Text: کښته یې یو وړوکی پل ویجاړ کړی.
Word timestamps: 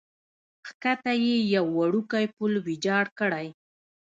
کښته 0.81 1.13
یې 1.25 1.35
یو 1.55 1.65
وړوکی 1.79 2.25
پل 2.35 2.53
ویجاړ 2.65 3.05
کړی. 3.19 3.47